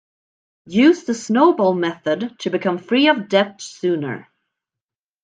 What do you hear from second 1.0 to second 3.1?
the snowball method to become free